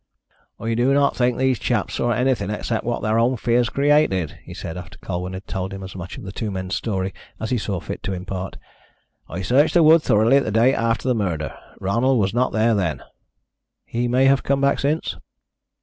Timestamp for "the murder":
11.07-11.55